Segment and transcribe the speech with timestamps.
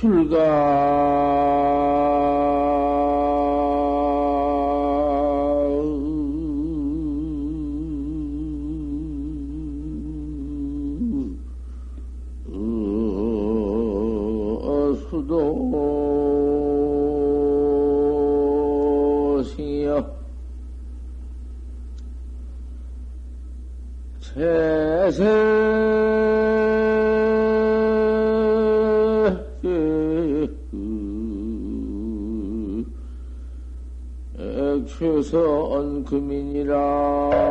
[0.00, 0.38] 수도
[35.30, 37.50] 최선 금인이라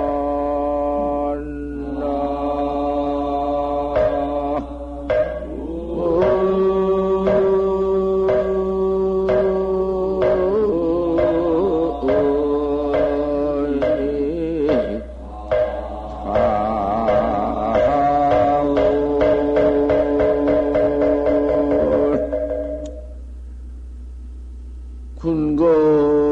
[25.79, 26.28] 수도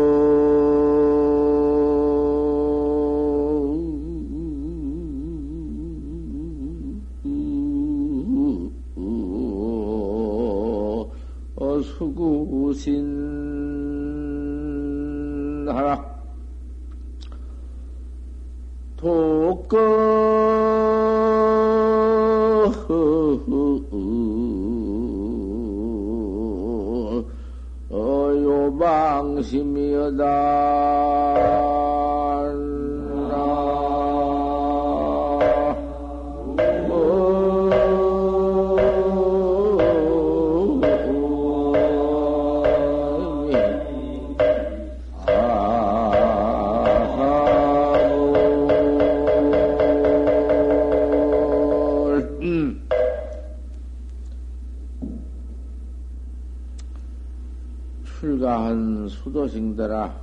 [59.77, 60.19] 승들아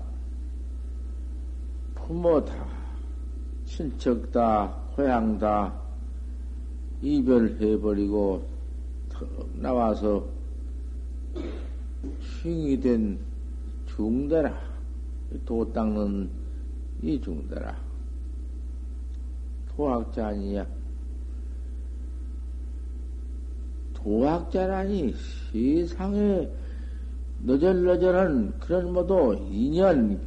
[1.95, 2.67] 부모다
[3.65, 5.73] 친척다 고향다
[7.01, 8.45] 이별해버리고
[9.55, 10.27] 나와서
[12.43, 13.19] 흉이 된
[13.87, 14.59] 중대라.
[15.47, 16.29] 도 닦는
[17.03, 17.77] 이 중대라.
[19.69, 20.67] 도학자 아니야.
[23.95, 25.15] 도학자라니
[25.53, 26.51] 세상에
[27.45, 30.19] 너절너절한 그런 모두 인연,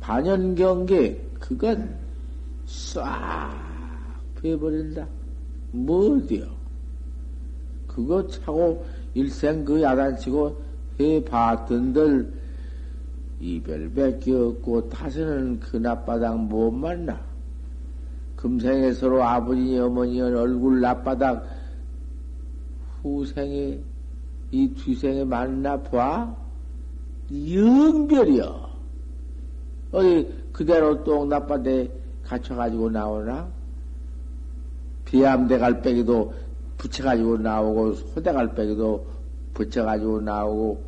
[0.00, 1.96] 반연경계, 그건
[2.66, 3.50] 싹
[4.40, 5.08] 빼버린다.
[5.72, 6.46] 뭐 어디요?
[7.86, 8.84] 그거 차고
[9.14, 10.56] 일생 그 야단치고
[11.00, 12.32] 해봤던들
[13.40, 17.18] 이별밖에 없고 다시는 그 나바닥 못 만나.
[18.36, 21.44] 금생에 서로 아버지 어머니 얼굴 나바닥
[23.02, 23.80] 후생에
[24.50, 26.47] 이 뒤생에 만나 봐?
[27.30, 28.68] 영별이여.
[29.92, 31.90] 어디 그대로 똥 나빠대
[32.24, 33.48] 갇혀가지고 나오나?
[35.04, 36.34] 비암대 갈빼기도
[36.76, 39.06] 붙여가지고 나오고, 소대 갈빼기도
[39.54, 40.82] 붙여가지고 나오고,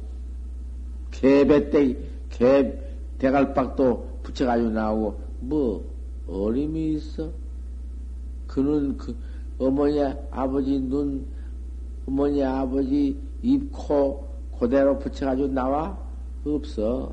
[1.10, 2.78] 개배떼, 개
[3.18, 5.84] 대갈박도 붙여가지고 나오고, 뭐,
[6.28, 7.30] 어림이 있어?
[8.46, 9.16] 그는 그,
[9.58, 11.26] 어머니, 아버지 눈,
[12.06, 14.28] 어머니, 아버지 입, 코,
[14.58, 15.98] 그대로 붙여가지고 나와?
[16.44, 17.12] 없어.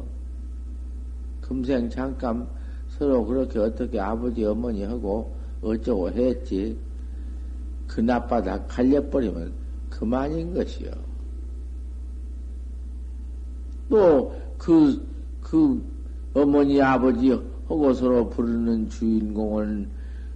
[1.41, 2.47] 금생 잠깐
[2.89, 6.77] 서로 그렇게 어떻게 아버지 어머니 하고 어쩌고 했지.
[7.87, 9.51] 그 나빠다 갈려버리면
[9.89, 10.91] 그만인 것이요.
[13.89, 15.01] 또, 그,
[15.41, 15.81] 그
[16.33, 19.89] 어머니 아버지 하고 서로 부르는 주인공은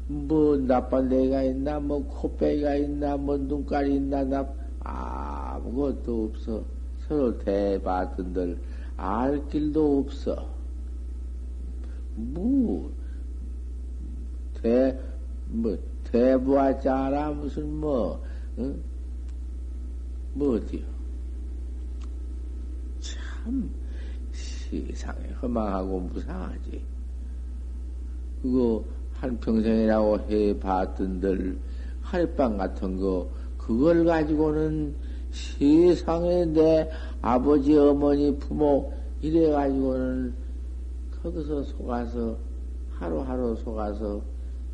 [0.08, 4.48] 뭐 나쁜 데가 있나, 뭐 코빼기가 있나, 뭐 눈깔이 있나, 나
[4.80, 6.64] 아무것도 없어.
[7.08, 8.58] 서로 대받은들
[9.02, 10.48] 알 길도 없어.
[12.14, 12.92] 뭐,
[14.62, 14.96] 대,
[15.48, 18.24] 뭐, 대부하자라 무슨 뭐,
[18.60, 18.80] 응?
[20.36, 20.86] 뭐 어디요?
[23.00, 23.72] 참,
[24.32, 26.84] 세상에 허망하고 무상하지.
[28.44, 31.58] 그거 한평생이라고 해봤던들
[32.04, 33.28] 할빵 같은 거,
[33.58, 34.94] 그걸 가지고는
[35.32, 36.90] 세상에 내
[37.22, 38.92] 아버지, 어머니, 부모,
[39.22, 40.34] 이래가지고는
[41.22, 42.36] 거기서 속아서,
[42.90, 44.22] 하루하루 속아서,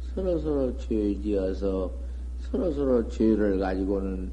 [0.02, 1.92] 서로서로 죄 지어서,
[2.40, 4.32] 서로서로 죄를 가지고는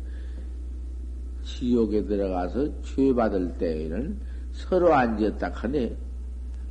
[1.43, 4.17] 지옥에 들어가서 죄 받을 때에는
[4.53, 5.97] 서로 앉았다 하네.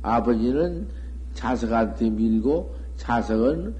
[0.00, 0.86] 아버지는
[1.34, 3.74] 자석한테 밀고, 자석은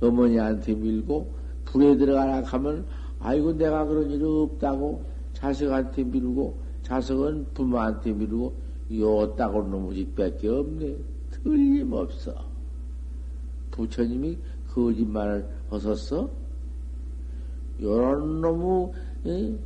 [0.00, 1.32] 어머니한테 밀고,
[1.64, 2.84] 불에 들어가라 하면,
[3.20, 5.02] 아이고, 내가 그런 일 없다고
[5.32, 8.54] 자식한테 밀고 자석은 부모한테 미루고
[9.00, 10.96] 요 딱으로 놈의 밖에 없네.
[11.32, 12.32] 틀림없어.
[13.72, 14.38] 부처님이
[14.68, 16.30] 거짓말을 하셨어?
[17.82, 18.92] 요런 놈의
[19.26, 19.58] 에?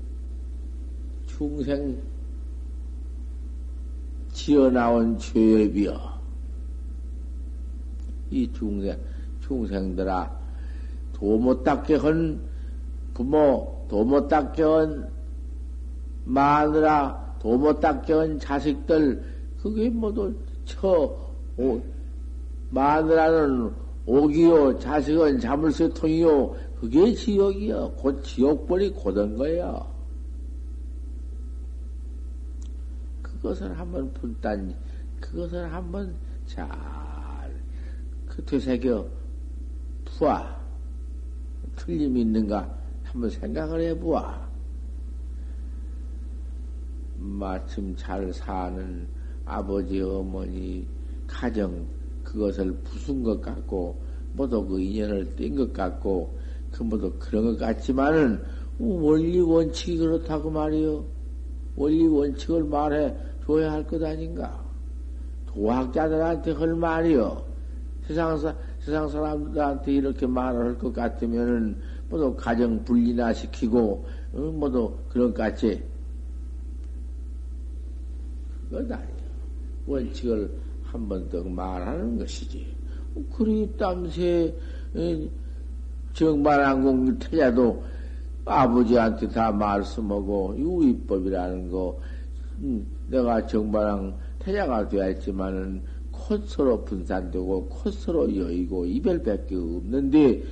[1.27, 2.01] 중생
[4.33, 6.21] 지어나온 죄업이여.
[8.31, 8.99] 이 중생,
[9.43, 10.41] 중생들아,
[11.13, 12.41] 도 못 닦게 한
[13.13, 15.11] 부모, 도 못 닦게 한
[16.31, 17.39] 마누라,
[17.81, 19.23] 닦게 한 자식들,
[19.61, 20.33] 그게 모두
[20.65, 21.19] 처,
[21.57, 21.83] 오,
[22.71, 23.73] 마누라는
[24.07, 27.93] 오기요, 자식은 자물쇠통이요, 그게 지옥이요.
[27.97, 29.87] 곧 지옥벌이 고든 거예요.
[33.23, 34.75] 그것을 한번 분단,
[35.21, 36.15] 그것을 한번
[36.47, 36.69] 잘,
[38.27, 39.07] 그 되새겨
[40.05, 40.61] 푸아.
[41.77, 42.73] 틀림이 있는가
[43.05, 44.50] 한번 생각을 해보아.
[47.21, 49.07] 마침 잘 사는
[49.45, 50.87] 아버지, 어머니,
[51.27, 51.87] 가정,
[52.25, 54.01] 그것을 부순 것 같고,
[54.33, 56.39] 모두 그 인연을 뗀 것 같고,
[56.71, 58.43] 그 모두 그런 것 같지만은,
[58.79, 61.05] 원리 원칙이 그렇다고 말이요.
[61.77, 63.15] 원리 원칙을 말해
[63.45, 64.65] 줘야 할 것 아닌가?
[65.47, 67.45] 도학자들한테 할 말이요.
[68.07, 71.77] 세상, 사, 세상 사람들한테 이렇게 말을 할 것 같으면은,
[72.09, 75.83] 모두 가정 분리나 시키고, 어, 모두 그런 것 같지?
[78.71, 79.09] 그것 아니야.
[79.87, 80.51] 원칙을
[80.85, 82.67] 한 번 더 말하는 것이지.
[83.37, 84.55] 그리 땀새,
[86.15, 87.83] 정반항공 태자도
[88.45, 91.99] 아버지한테 다 말씀하고, 유의법이라는 거,
[92.61, 100.43] 음, 내가 정반항 태자가 되었지만은, 콧서로 분산되고, 콧서로 여의고, 이별밖에 없는데,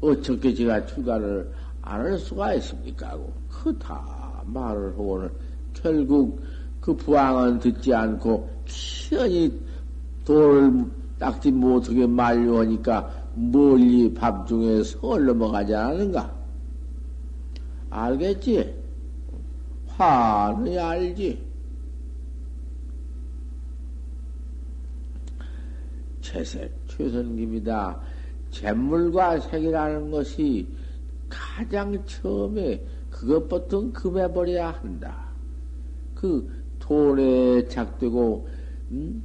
[0.00, 1.50] 어떻게 제가 출가를
[1.82, 3.10] 안 할 수가 있습니까?
[3.10, 5.30] 하고, 그 다 말을 하고는,
[5.72, 6.40] 결국
[6.88, 9.60] 그 부왕은 듣지 않고, 키연히
[10.24, 10.86] 돌을
[11.18, 16.34] 닦지 못하게 만류하니까, 멀리 밤중에 서울 넘어가지 않는가?
[17.90, 18.74] 알겠지?
[19.86, 21.46] 화는 알지?
[26.22, 28.00] 채색, 최선김이다.
[28.50, 30.66] 잿물과 색이라는 것이
[31.28, 35.28] 가장 처음에 그것부터 금해버려야 한다.
[36.14, 36.57] 그
[36.88, 38.48] 돈에 착되고,
[38.92, 39.22] 음?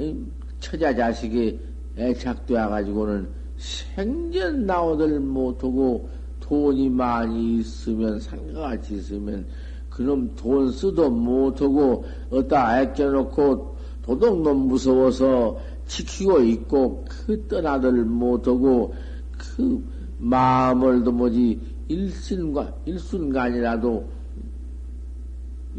[0.00, 0.32] 음?
[0.58, 1.58] 처자 자식에
[1.98, 6.08] 애착되어 가지고는 생전 나오들 못하고
[6.40, 9.46] 돈이 많이 있으면, 상가같이 있으면,
[9.90, 18.94] 그놈 돈 쓰도 못하고, 어디다 아껴놓고 도둑놈 무서워서 지키고 있고 그 떠나들 못하고
[19.36, 19.84] 그
[20.18, 24.17] 마음을 도 뭐지 일순간 일순간이라도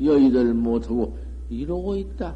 [0.03, 1.17] 여의들 못하고
[1.49, 2.35] 이러고 있다.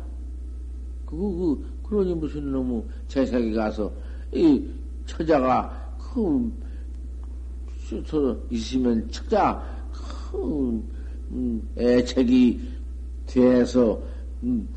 [1.06, 3.92] 그거 그 그러니 무슨 놈의 재색에 가서
[4.34, 4.66] 이
[5.06, 6.52] 처자가 그
[7.80, 9.64] 슈터 있으면 처자
[10.32, 10.84] 그
[11.32, 12.62] 음, 애책이
[13.26, 14.02] 돼서
[14.44, 14.68] 음,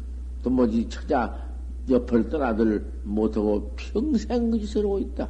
[0.43, 1.47] 또 뭐지 처자
[1.89, 5.29] 옆을 떠나들 못하고 평생 그 짓을 하고 있다.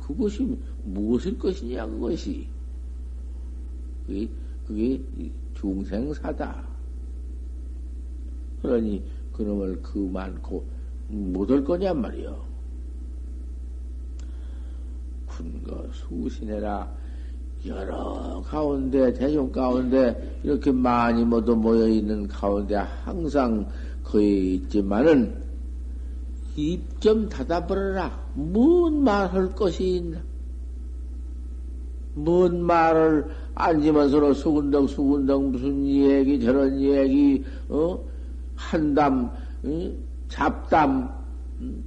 [0.00, 2.46] 그것이 무엇일 것이냐, 그것이.
[4.06, 4.28] 그게,
[4.66, 5.00] 그게
[5.56, 6.64] 중생사다.
[8.62, 10.64] 그러니 그놈을 그 많고
[11.08, 12.44] 못할 거냔 말이요.
[15.26, 16.90] 군거 수신해라.
[17.66, 23.68] 여러 가운데, 대중 가운데, 이렇게 많이 모두 모여있는 가운데 항상
[24.04, 25.42] 거의 있지만은,
[26.56, 28.30] 입 좀 닫아버려라.
[28.34, 30.22] 뭔 말할 것이 있나?
[32.14, 37.98] 뭔 말을 앉으면서 수군덕 수군덕 무슨 얘기 저런 얘기 어
[38.54, 39.30] 한담
[39.64, 39.92] 어?
[40.28, 41.10] 잡담
[41.60, 41.82] 음?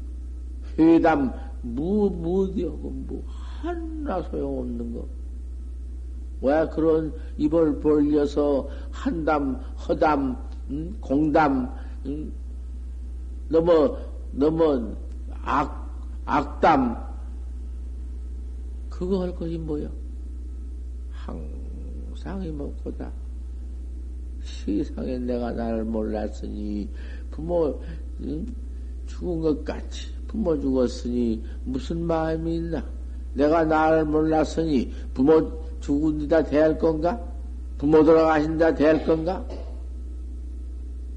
[0.78, 5.06] 회담 뭐 뭐디하고 뭐 하나 소용없는 거.
[6.42, 9.56] 왜 그런 입을 벌려서 한담
[9.88, 10.38] 허담
[10.70, 10.98] 음?
[11.02, 11.70] 공담
[12.06, 12.32] 음?
[13.50, 13.98] 너무
[14.32, 14.96] 너무
[15.44, 15.90] 악,
[16.26, 16.96] 악담,
[18.90, 19.90] 그거 할 것이 뭐야?
[21.12, 21.59] 항
[22.20, 23.12] 상 이 먹고다.
[24.44, 26.90] 세상에 내가 나를 몰랐으니,
[27.32, 27.80] 부모,
[28.22, 28.46] 응?
[29.08, 32.84] 죽은 것 같이, 부모 죽었으니, 무슨 마음이 있나?
[33.34, 37.20] 내가 나를 몰랐으니, 부모 죽은 데다 대할 건가?
[37.78, 39.46] 부모 돌아가신 데다 대할 건가?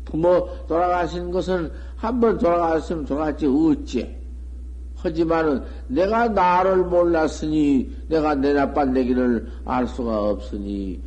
[0.04, 4.21] 부모 돌아가신 것은 한 번 돌아갔으면 돌아갔지, 어째.
[5.02, 11.00] 하지만은 내가 나를 몰랐으니, 내가 내 나쁜 내기를 알 수가 없으니,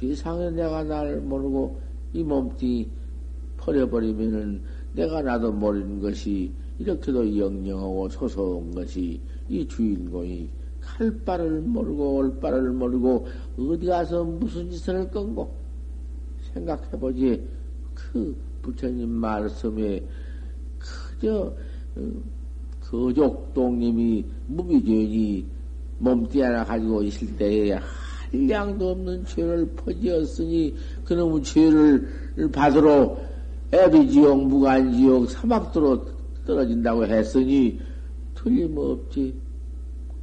[0.00, 1.78] 세상에 내가 나를 모르고
[2.14, 2.88] 이 몸뚱이
[3.58, 4.62] 버려버리면은
[4.94, 10.48] 내가 나도 모르는 것이 이렇게도 영영하고 소소한 것이 이 주인공이
[10.80, 13.26] 갈 바를 모르고 올 바를 모르고
[13.58, 15.52] 어디 가서 무슨 짓을 할 건고
[16.54, 17.46] 생각해보지
[17.94, 20.02] 그 부처님 말씀에
[20.78, 21.52] 그저
[22.88, 25.46] 어, 거족동님이 무비죄니
[25.98, 27.78] 몸띠 하나 가지고 있을 때에
[28.30, 32.08] 한량도 없는 죄를 퍼지었으니 그놈의 죄를
[32.52, 33.16] 받으러
[33.72, 36.06] 애비지옥, 무간지옥, 사막도로
[36.46, 37.78] 떨어진다고 했으니
[38.34, 39.34] 틀림없지.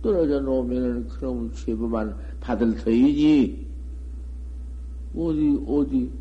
[0.01, 3.65] 떨어져 놓으면은 그놈의 죄만 받을 터이지.
[5.15, 6.12] 어디, 어디,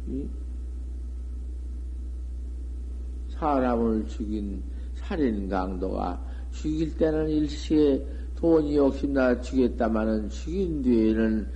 [3.30, 4.62] 사람을 죽인
[4.94, 6.20] 살인 강도가
[6.54, 8.04] 죽일 때는 일시에
[8.36, 11.46] 돈이 욕심나 죽였다마는 죽인 뒤에는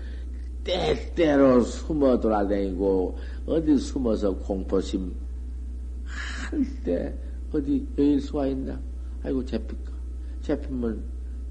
[0.64, 5.14] 때때로 숨어 돌아다니고 어디 숨어서 공포심
[6.05, 7.14] 할때
[7.52, 8.78] 어디 여일 수가 있나?
[9.23, 9.93] 아이고 잡힐까?
[10.43, 11.02] 잡히면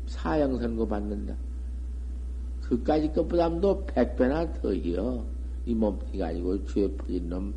[0.05, 1.35] 사형 선고 받는다.
[2.61, 5.25] 그까지 것보다도 백배나 더이요.
[5.65, 7.53] 이 몸띠가 아니고 죄 풀린 놈,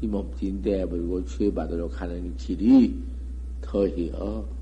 [0.00, 2.94] 이 몸띠 내버리고 죄 받으러 가는 길이
[3.60, 4.59] 더이요.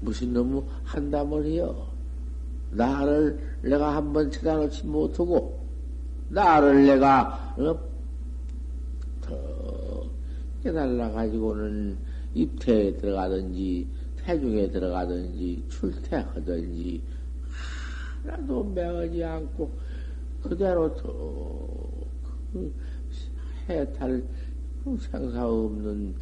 [0.00, 1.86] 무슨 놈의 한담을 해요.
[2.70, 5.64] 나를 내가 한번 찾아놓지 못하고,
[6.28, 7.78] 나를 내가, 어?
[9.20, 10.06] 더
[10.62, 11.96] 깨달아가지고는
[12.34, 13.86] 입태에 들어가든지,
[14.18, 17.02] 태중에 들어가든지, 출퇴하든지,
[18.24, 19.70] 하나도 매하지 않고,
[20.42, 21.88] 그대로 더,
[22.52, 22.72] 그
[23.68, 24.22] 해탈,
[24.84, 26.14] 그 생사 없는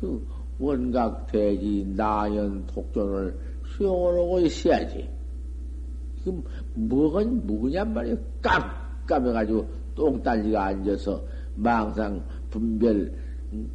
[0.00, 0.26] 그
[0.62, 3.36] 원각대지, 나연, 독존을
[3.76, 5.08] 수용을 하고 있어야지.
[6.24, 6.42] 그,
[6.74, 8.14] 뭐가, 뭐냔 말이야.
[8.40, 9.66] 깜깜해가지고
[9.96, 11.22] 똥딸리가 앉아서
[11.56, 13.12] 망상 분별
[13.52, 13.68] 음,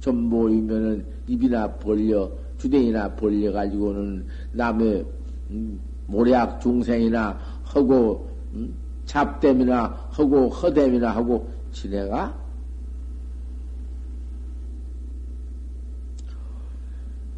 [0.00, 5.04] 좀 모이면은 입이나 벌려, 주댕이나 벌려가지고는 남의
[5.50, 12.34] 음, 모략 중생이나 하고, 음, 잡댐이나 하고, 허댐이나 하고 지내가?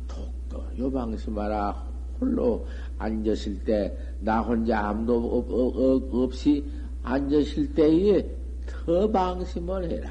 [0.07, 1.87] 독도 요방심하라
[2.21, 2.67] 홀로
[2.99, 6.65] 앉았을 때, 나 혼자 아무도 없, 없, 없이
[7.03, 8.27] 앉았을 때에
[8.67, 10.11] 더 방심을 해라.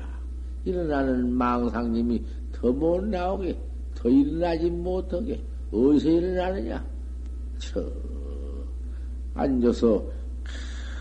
[0.64, 3.58] 일어나는 망상님이 더 못 나오게,
[3.96, 5.40] 더 일어나지 못하게,
[5.72, 6.86] 어디서 일어나느냐?
[7.58, 7.84] 저,
[9.34, 10.04] 앉아서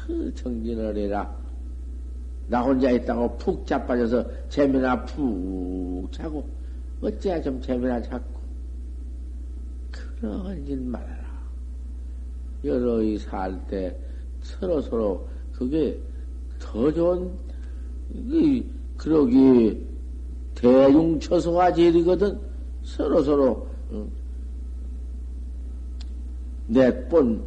[0.06, 1.34] 그 정진을 해라.
[2.46, 6.46] 나 혼자 있다고 푹 자빠져서 재미나 푹 자고,
[7.00, 8.33] 어째야 좀 재미나 잡고.
[10.24, 11.24] 그런 짓 말아라.
[12.64, 13.94] 여러 이 살 때
[14.40, 16.00] 서로 서로 그게
[16.58, 17.30] 더 좋은
[18.96, 19.86] 그러기
[20.54, 22.40] 대중처소가 제일이거든.
[22.82, 24.08] 서로 서로 어,
[26.68, 27.44] 내본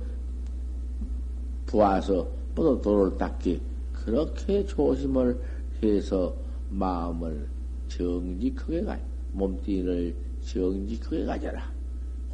[1.65, 3.59] 부와서 뻗어 도를 닦기.
[3.91, 5.39] 그렇게 조심을
[5.81, 6.35] 해서
[6.69, 7.47] 마음을
[7.87, 8.99] 정직하게 가
[9.31, 10.13] 몸뚱이를
[10.45, 11.76] 정직하게 가져라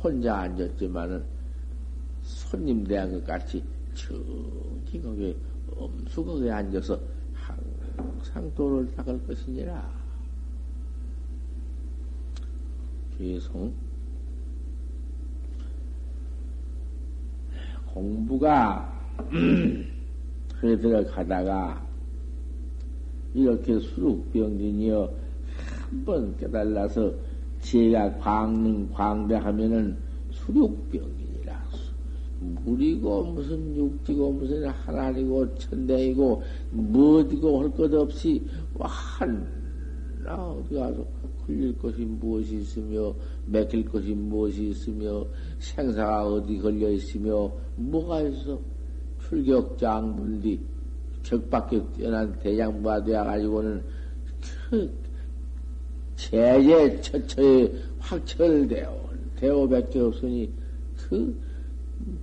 [0.04, 1.24] 혼자 앉았지만은
[2.24, 5.36] 손님 대한 것 같이 정직하게
[5.78, 7.00] 엄숙하게 앉아서
[7.34, 10.04] 항상 도를 닦을 것이니라.
[13.18, 13.74] 계속
[17.94, 18.92] 공부가
[20.60, 21.86] 그래 들어가다가
[23.34, 25.14] 이렇게 수룩병진이여
[25.90, 27.14] 한 번 깨달아서
[27.64, 29.98] 제가 광능 광대하면은
[30.32, 31.24] 수륙병
[32.44, 38.42] 물이고 무슨 육지고 무슨 하나이고 천대이고 뭐디고 할 것 없이
[38.74, 41.06] 와나 어디 가서
[41.46, 43.14] 걸릴 것이 무엇이 있으며
[43.46, 45.26] 맥힐 것이 무엇이 있으며
[45.60, 48.60] 생사가 어디 걸려 있으며 뭐가 있어?
[49.28, 50.60] 출격장분디
[51.24, 53.84] 적밖에 뛰어난 대장부가 되어가지고는
[54.70, 55.03] 그
[56.16, 59.04] 제제 처처에 확철되어
[59.40, 60.52] 대오밖에 없으니
[60.98, 61.36] 그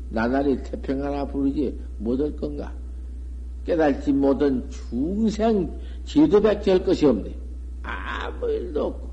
[0.09, 2.73] 나날이 태평 하나 부르지 못할 건가?
[3.65, 5.71] 깨달지 못한 중생
[6.05, 7.35] 제도밖에 할 것이 없네.
[7.83, 9.11] 아무 일도 없고,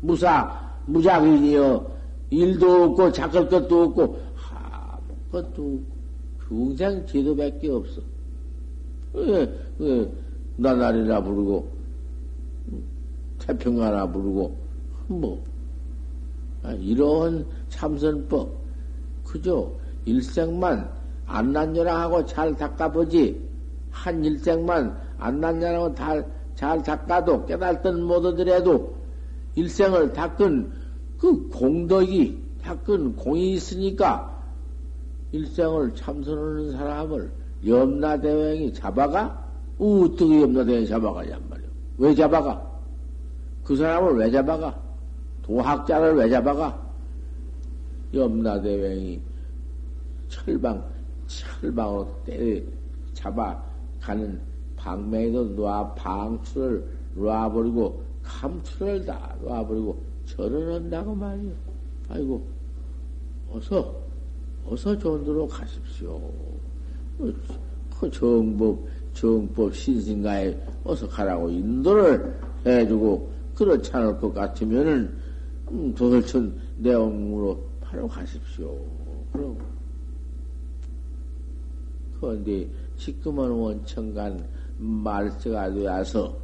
[0.00, 1.94] 무사, 무작위니여,
[2.30, 4.18] 일도 없고, 작을 것도 없고,
[4.50, 5.82] 아무것도 없고,
[6.48, 8.00] 중생 제도밖에 없어.
[9.12, 10.10] 왜, 왜,
[10.56, 11.68] 나날이나 부르고,
[13.46, 14.56] 태평하나 부르고,
[15.08, 15.44] 뭐,
[16.62, 18.50] 아, 이런 참선법,
[19.24, 19.70] 그저
[20.04, 20.90] 일생만
[21.26, 23.40] 안난녀랑하고 잘 닦아보지
[23.90, 26.22] 한 일생만 안 났냐고 다
[26.54, 28.94] 잘 닦아도 깨달든 못하더라도
[29.56, 30.72] 일생을 닦은
[31.18, 34.30] 그 공덕이 닦은 공이 있으니까
[35.32, 37.30] 일생을 참선하는 사람을
[37.66, 39.42] 염라대왕이 잡아가?
[39.78, 41.68] 어떻게 염라대왕이 잡아가냔 말이야.
[41.98, 42.73] 왜 잡아가?
[43.64, 44.78] 그 사람을 왜 잡아가?
[45.42, 46.84] 도학자를 왜 잡아가?
[48.12, 49.20] 염라대왕이
[50.28, 50.84] 철방,
[51.26, 52.60] 철방으로 때려
[53.14, 54.40] 잡아가는
[54.76, 61.52] 방맹에도 놔, 방출을 놔버리고, 감출을 다 놔버리고, 절을 한다고 말이야.
[62.10, 62.46] 아이고,
[63.50, 63.94] 어서,
[64.66, 66.20] 어서 존도로 가십시오.
[67.98, 68.78] 그 정법,
[69.14, 72.34] 정법 신신가에 어서 가라고 인도를
[72.66, 75.16] 해주고, 그렇지 않을 것 같으면은,
[75.70, 78.78] 음, 도설천 내용으로 바로 가십시오.
[79.32, 79.58] 그럼.
[82.20, 84.46] 그런데 지금은 원천간
[84.78, 86.36] 말세가 되어서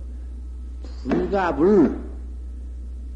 [1.02, 1.98] 불갑을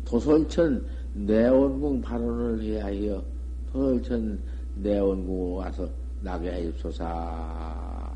[0.05, 3.23] 도솔천 내원궁 발언을 해야 하여
[3.73, 4.39] 도솔천
[4.77, 5.89] 내원궁으로 와서
[6.21, 8.15] 나게 하옵소서.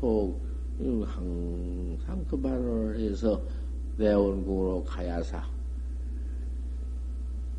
[0.00, 0.40] 속
[0.78, 3.40] 항상 그 발언을 해서
[3.96, 5.42] 내원궁으로 가야사.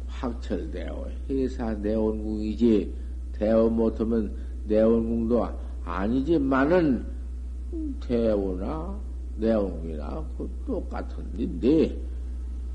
[0.08, 2.94] 확철되어 회사 내원궁이지
[3.34, 4.34] 대원 못하면
[4.66, 5.48] 내원궁도
[5.84, 7.06] 아니지만은
[8.00, 8.98] 대원나
[9.36, 11.98] 내원궁이나 그 똑같은 일인데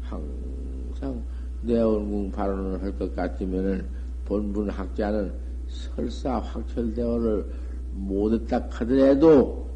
[0.02, 1.22] 항상
[1.62, 3.86] 내원궁 발언을 할 것 같으면은
[4.26, 5.32] 본분 학자는
[5.66, 7.46] 설사 확철대원을
[7.92, 9.68] 못했다 하더라도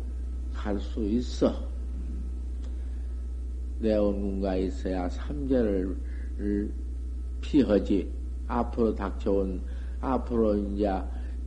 [0.55, 1.74] 갈 수 있어.
[3.85, 5.97] 내원궁가 있어야 삼재를
[7.41, 8.09] 피하지.
[8.47, 9.61] 앞으로 닥쳐온,
[10.01, 10.91] 앞으로 이제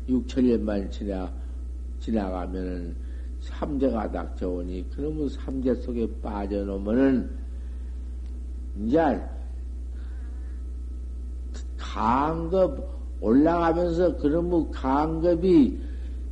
[0.08, 1.32] 6천년만 지나,
[2.00, 2.96] 지나가면은
[3.42, 7.30] 삼재가 닥쳐오니, 그러면 삼재 속에 빠져놓으면은,
[8.84, 9.20] 이제,
[11.78, 12.88] 강급
[13.20, 15.80] 올라가면서, 그러면 강급이,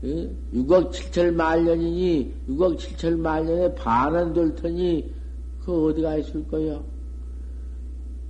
[0.04, 5.15] 6억 7천 만년이니, 6억 7천 만년에 반은 될 테니,
[5.66, 6.84] 그 어디가 있을 거요?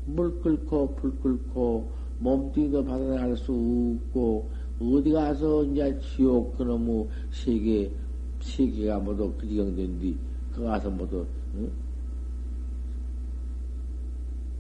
[0.05, 7.91] 물 끓고 불 끓고 몸뚱이도 받아날 수 없고 어디 가서 이제 지옥 그놈의 세계
[8.39, 10.17] 세계가 모두 그 지경된 뒤
[10.55, 11.69] 그 가서 모두 응?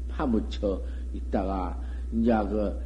[0.09, 0.81] 파묻혀
[1.13, 2.77] 있다가 이제 그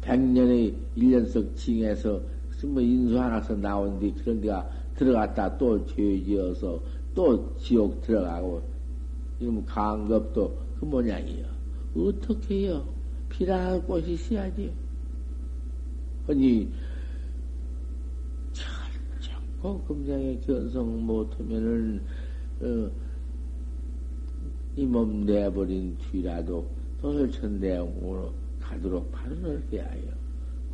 [0.00, 2.20] 백년의 일년석 징에서
[2.64, 6.80] 뭐 인수 하나서 나온 뒤 그런 데가 들어갔다 또 죄 지어서
[7.16, 8.62] 또 지옥 들어가고
[9.40, 11.46] 이러면 강급도 그 모양이요.
[11.96, 12.86] 어떻게 해요?
[13.30, 14.70] 피라할 곳이 있어야지.
[16.28, 16.70] 아니,
[18.52, 22.02] 철저고 금장에 견성 못하면은,
[22.60, 22.90] 어,
[24.76, 26.66] 이몸 내버린 뒤라도
[27.00, 30.12] 도설천 대응으로 가도록 발언을 해야 해요.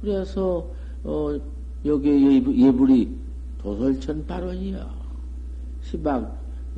[0.01, 0.69] 그래서,
[1.05, 1.41] 어,
[1.85, 3.17] 여기에 예불, 예불이
[3.59, 5.02] 도설천 발언이요.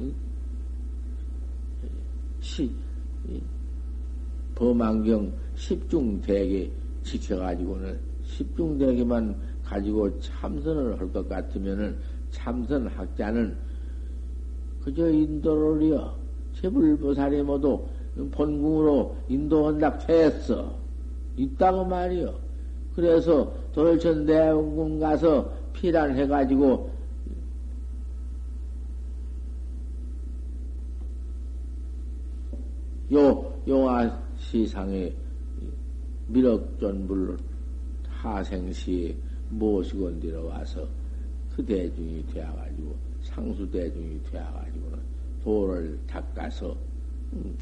[0.00, 0.14] 응?
[2.40, 2.70] 시,
[4.54, 6.70] 범안경 십중대계
[7.02, 11.96] 지켜가지고는 십중대계만 가지고 참선을 할 것 같으면은
[12.30, 13.56] 참선 학자는
[14.82, 16.14] 그저 인도를요
[16.60, 17.86] 제불보살이 모두
[18.30, 20.76] 본궁으로 인도한다 했어
[21.36, 22.34] 있다고 말이요.
[22.94, 26.93] 그래서 도열천 대원궁 가서 피란해가지고
[33.14, 35.12] 요 용화 시상에
[36.26, 37.36] 미륵전불
[38.08, 39.16] 하생시에
[39.50, 40.86] 모시고 내려와서
[41.54, 44.98] 그 대중이 되어가지고 상수 대중이 되어가지고는
[45.44, 46.76] 도를 닦아서
[47.34, 47.56] 음,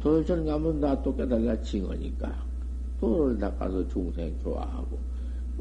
[0.00, 2.44] 도전 가면 나 또 깨달라 징하니까
[3.00, 4.98] 도를 닦아서 중생 좋아하고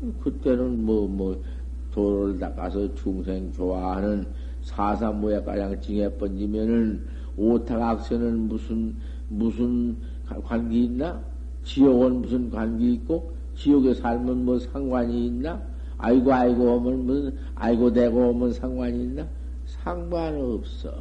[0.02, 1.44] 음, 그때는 뭐뭐 뭐
[1.92, 4.26] 도를 닦아서 중생 좋아하는
[4.62, 8.96] 사사무에 가장 징해 번지면은 오타각세는 무슨,
[9.30, 9.96] 무슨
[10.44, 11.22] 관계 있나?
[11.64, 15.62] 지옥은 무슨 관계 있고, 지옥에 살면 뭐 상관이 있나?
[15.98, 19.28] 아이고, 아이고 오면 무슨, 아이고 대고 오면 상관이 있나?
[19.66, 20.92] 상관 없어.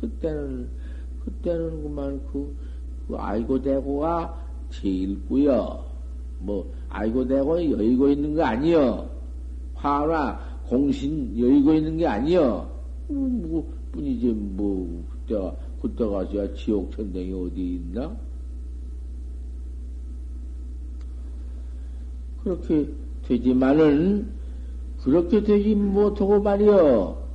[0.00, 0.68] 그때는,
[1.24, 2.54] 그때는 그만 그,
[3.08, 4.36] 그 아이고 대고가
[4.70, 5.84] 제일 꾸여.
[6.38, 9.08] 뭐, 아이고 대고 여의고 있는 거 아니여.
[9.74, 12.70] 화나 공신 여의고 있는 게 아니여.
[13.08, 18.16] 뭐, 뭐, 뿐이지, 뭐, 그때, 그때 가서야 지옥 천당이 어디 있나?
[22.42, 22.88] 그렇게
[23.22, 24.32] 되지만은,
[25.02, 27.28] 그렇게 되지 못하고 말이여.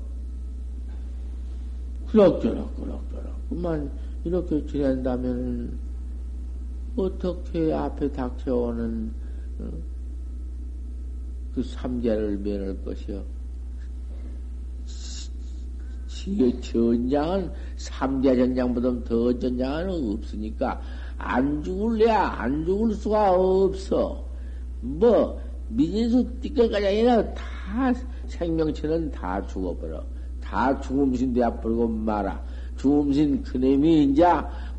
[2.10, 3.50] 그럭저럭, 그럭저럭.
[3.50, 3.92] 그만
[4.24, 5.78] 이렇게 지낸다면
[6.96, 9.12] 어떻게 앞에 닥쳐오는
[9.60, 9.72] 어?
[11.54, 13.24] 그 삼재를 면할 것이요.
[16.26, 20.82] 지의 전장은 삼재 전장보다 더 전장은 없으니까
[21.20, 24.26] 안 죽을래야 안 죽을 수가 없어.
[24.82, 27.94] 뭐 미진수 띠끌까지 아니라 다
[28.28, 30.04] 생명체는 다 죽어버려.
[30.42, 32.42] 다 죽음신 되어버리고 말아.
[32.78, 34.26] 죽음신 그놈이 이제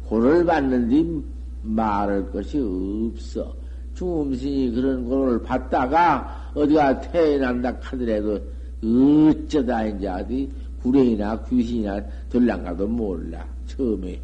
[0.06, 1.22] 고를 받는데
[1.62, 3.54] 말할 것이 없어.
[3.94, 8.40] 죽음신이 그런 고를 받다가 어디가 태어난다 하더라도
[8.82, 10.50] 어쩌다 이제 어디
[10.87, 13.44] 구레이나 귀신이나 들랑가도 몰라.
[13.66, 14.20] 처음에.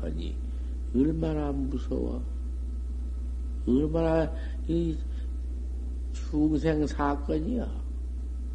[0.00, 0.36] 아니,
[0.94, 2.22] 얼마나 무서워.
[3.66, 4.32] 얼마나
[4.68, 4.96] 이
[6.12, 7.68] 중생 사건이야.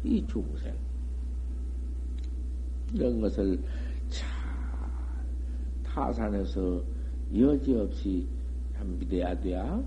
[0.04, 0.74] 이 중생.
[2.94, 3.62] 이런 것을
[4.08, 4.26] 잘
[5.84, 6.82] 타산해서
[7.36, 8.26] 여지없이
[8.74, 9.82] 참비돼야 돼야.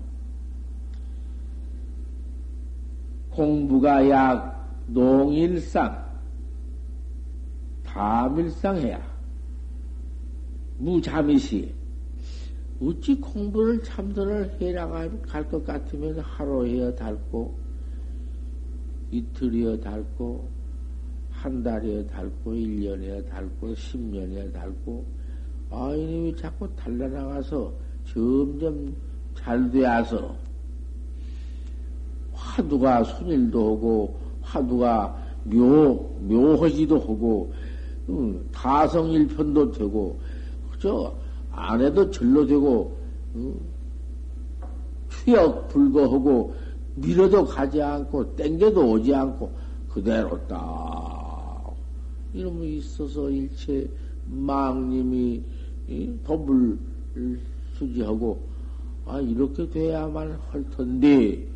[3.30, 4.55] 공부가 약
[4.86, 6.06] 농일상,
[7.84, 9.16] 다밀상해야.
[10.78, 11.74] 무잠이시.
[12.80, 15.10] 어찌 공부를 참선을 해나갈
[15.48, 17.56] 것 같으면 하루에어 닳고,
[19.10, 20.46] 이틀이어 닳고,
[21.30, 25.04] 한 달이어 닳고, 일년이어 닳고, 십년이어 닳고,
[25.70, 27.72] 아, 이놈이 자꾸 달라나가서
[28.04, 28.94] 점점
[29.34, 30.36] 잘 되어서,
[32.32, 37.52] 화두가 순일도 하고, 화두가 묘, 묘허지도 하고,
[38.08, 40.18] 응, 다성일편도 되고,
[40.80, 41.12] 저,
[41.50, 42.96] 안에도 절로 되고,
[43.34, 43.54] 응,
[45.08, 46.54] 추역 불거하고,
[46.94, 49.52] 밀어도 가지 않고, 땡겨도 오지 않고,
[49.90, 51.74] 그대로 딱,
[52.32, 53.88] 이놈이 있어서 일체
[54.26, 55.42] 망님이
[56.24, 56.78] 법을
[57.74, 58.40] 수지하고,
[59.06, 61.46] 아, 이렇게 돼야만 할 텐데,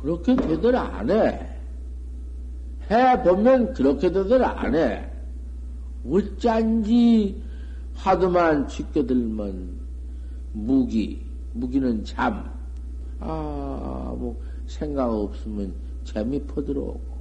[0.00, 1.57] 그렇게 되들 안 해.
[2.90, 5.10] 해 보면 그렇게 되들 안 해.
[6.08, 7.42] 어쩐지
[7.94, 9.78] 하도만 지켜들면
[10.52, 11.20] 무기,
[11.52, 12.50] 무기는 잠.
[13.20, 15.74] 아, 뭐 생각 없으면
[16.04, 17.18] 재미 퍼들어오고.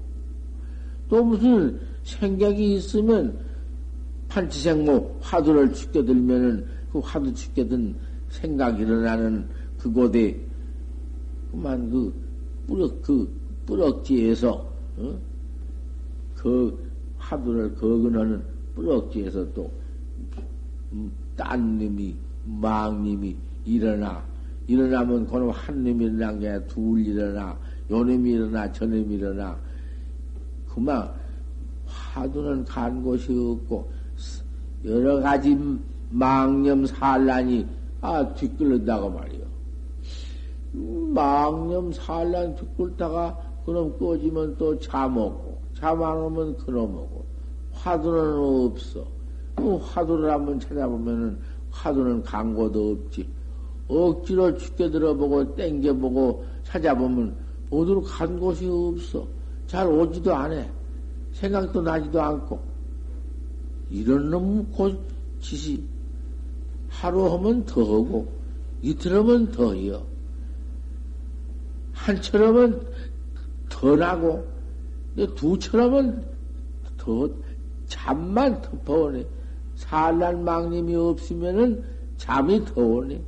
[1.09, 3.39] 또 무슨 생각이 있으면
[4.27, 7.95] 판치생모 화두를 지켜들면은 그 화두 지켜든
[8.29, 10.39] 생각이 일어나는 그곳에
[11.51, 12.13] 그만 그
[12.67, 13.33] 뿌럭, 그
[13.65, 15.19] 뿌럭지에서, 어?
[16.47, 16.79] 그
[17.17, 18.41] 화두를 거근하는
[18.73, 19.69] 뿌럭지에서 또,
[20.93, 24.23] 음, 딴 놈이, 망님이 일어나.
[24.67, 27.57] 일어나면 그놈 한 놈이 일어난 게 둘 일어나.
[27.91, 29.57] 요 놈이 일어나, 저 놈이 일어나.
[30.69, 31.11] 그만,
[31.85, 33.91] 화두는 간 곳이 없고,
[34.85, 35.57] 여러 가지
[36.09, 37.67] 망념 산란이,
[37.99, 39.45] 아, 뒤끌른다고 말이요.
[41.13, 47.25] 망념 산란 뒤끌다가 그놈 꺼지면 또 잠먹고, 잠안 오면 그놈 오고,
[47.71, 49.05] 화두는 없어.
[49.55, 51.37] 그 화두를 한번 찾아보면은
[51.69, 53.29] 화두는 강고도 없지.
[53.87, 57.37] 억지로 죽게 들어보고 땡겨보고 찾아보면
[57.69, 59.27] 어디로 간 곳이 없어.
[59.67, 60.65] 잘 오지도 않아.
[61.33, 62.59] 생각도 나지도 않고.
[63.91, 64.99] 이런 놈곧
[65.39, 65.83] 짓이
[66.89, 68.27] 하루 하면 더 하고
[68.81, 70.03] 이틀 하면 더 해요.
[71.93, 72.81] 한처럼은
[73.69, 74.56] 더 나고
[75.25, 76.23] 두 처럼은
[76.97, 77.29] 더
[77.87, 79.25] 잠만 더 오네.
[79.75, 81.83] 산란 망님이 없으면은
[82.17, 83.21] 잠이 더 오네.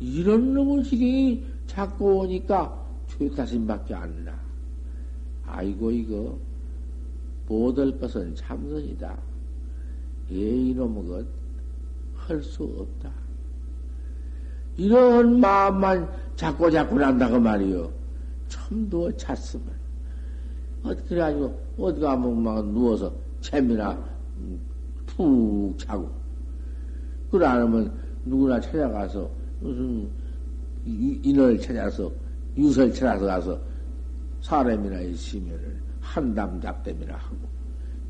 [0.00, 4.38] 이런 놈의 지경이 자꾸 오니까 죄타심밖에 안 나.
[5.44, 6.38] 아이고 이거
[7.46, 9.18] 못할 것은 참선이다.
[10.32, 11.40] 예 이놈의 것
[12.30, 13.10] 할 수 없다.
[14.76, 17.92] 이런 마음만 자꾸 자꾸 난다고 말이요.
[18.48, 19.79] 참도 찼으면
[20.82, 23.98] 어떻게 가지고 어디 가면 막 누워서 재미나
[25.06, 26.10] 푹 자고.
[27.32, 27.92] 않으면
[28.24, 30.10] 누구나 찾아가서 무슨
[30.84, 32.10] 인을 찾아서
[32.56, 33.60] 유설 찾아서 가서
[34.40, 37.36] 사람이나 있으면은 한담 잡담이나 하고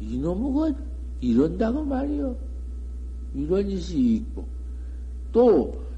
[0.00, 0.84] 이놈의 그
[1.20, 2.34] 이런다고 말이요.
[3.34, 4.46] 이런 짓이 있고
[5.32, 5.90] 또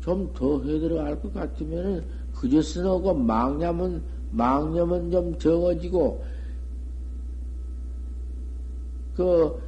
[0.00, 2.02] 좀 더 해들어갈 것 같으면은
[2.34, 6.24] 그저 쓰고 망념은 망념은 좀 적어지고
[9.14, 9.60] 그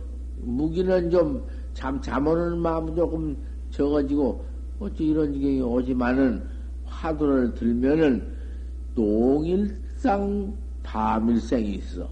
[0.43, 1.45] 무기는 좀
[1.75, 3.37] 잠, 잠오는 마음은 조금
[3.71, 4.45] 적어지고,
[4.81, 6.43] 어찌 이런 지경이 오지만은
[6.85, 8.33] 화두를 들면은
[8.95, 12.09] 농일상 담일생이 있어.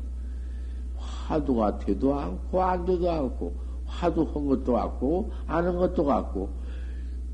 [0.96, 3.52] 화두가 되도 않고 안 되도 않고
[3.84, 6.48] 화두 한 것도 같고 아는 것도 같고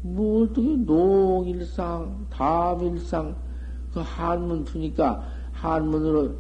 [0.02, 3.36] 뭐 어떻게 농일상 담일상
[3.94, 6.32] 그 한문 투니까 한문으로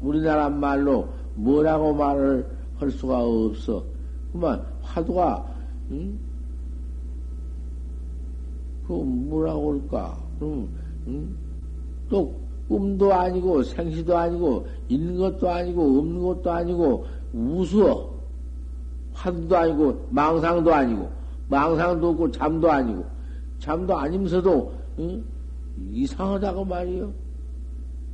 [0.00, 2.44] 우리나라 말로 뭐라고 말을
[2.78, 3.84] 할 수가 없어.
[4.32, 5.46] 그만 화두가
[5.92, 6.18] 응?
[8.86, 10.18] 그 뭐라고 할까?
[10.42, 10.68] 응?
[11.06, 11.36] 응?
[12.08, 12.34] 또
[12.68, 18.18] 꿈도 아니고 생시도 아니고 있는 것도 아니고 없는 것도 아니고 우스워.
[19.12, 21.10] 화두도 아니고 망상도 아니고
[21.48, 23.04] 망상도 없고 잠도 아니고
[23.60, 25.24] 잠도 아니면서도 응?
[25.92, 27.12] 이상하다고 말이요.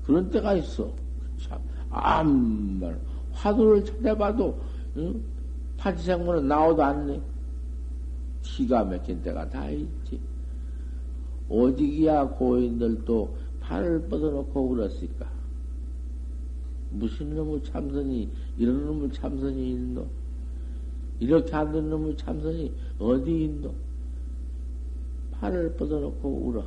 [0.07, 0.93] 그런 때가 있어.
[1.39, 1.59] 참,
[1.91, 3.01] 암말
[3.33, 4.59] 화두를 찾아봐도
[4.97, 5.23] 응?
[5.77, 7.21] 파지생물은 나오도 않네.
[8.43, 10.21] 기가 막힌 때가 다 있지.
[11.49, 15.27] 오직이야 고인들도 팔을 뻗어놓고 울었을까?
[16.91, 20.07] 무슨 놈의 참선이, 이런 놈의 참선이 있노?
[21.19, 23.75] 이렇게 하는 놈의 참선이 어디 있노?
[25.33, 26.65] 팔을 뻗어놓고 울어.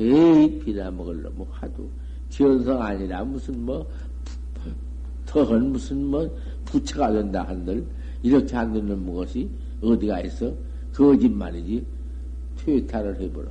[0.00, 1.86] 에이, 비나먹을 놈의 화두.
[2.30, 3.86] 견성 아니라 무슨 뭐,
[5.26, 6.28] 더한 무슨 뭐,
[6.64, 7.84] 부처가 된다 한들,
[8.22, 9.48] 이렇게 한다는 무엇이
[9.82, 10.52] 어디가 있어?
[10.94, 11.84] 거짓말이지.
[12.56, 13.50] 퇴타를 해보라.